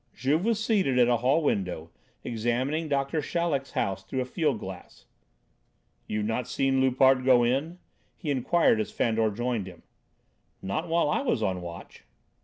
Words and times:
Juve 0.15 0.43
was 0.45 0.65
seated 0.65 0.97
at 0.97 1.07
a 1.07 1.17
hall 1.17 1.43
window 1.43 1.91
examining 2.23 2.89
Doctor 2.89 3.21
Chaleck's 3.21 3.73
house 3.73 4.03
through 4.03 4.21
a 4.21 4.25
field 4.25 4.57
glass. 4.57 5.05
"You've 6.07 6.25
not 6.25 6.47
seen 6.47 6.81
Loupart 6.81 7.23
go 7.23 7.43
in?" 7.43 7.77
he 8.17 8.31
inquired 8.31 8.81
as 8.81 8.91
Fandor 8.91 9.29
joined 9.29 9.67
him. 9.67 9.83
"Not 10.59 10.87
while 10.89 11.07
I 11.07 11.21
was 11.21 11.43
on 11.43 11.61
watch." 11.61 12.03